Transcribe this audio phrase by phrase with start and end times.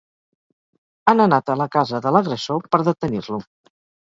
[1.13, 3.41] Han anat a la casa de l'agressor per detenir-lo.